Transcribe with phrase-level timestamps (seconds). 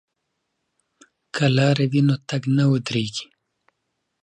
[1.35, 3.25] که لاره وي نو تګ نه ودریږي.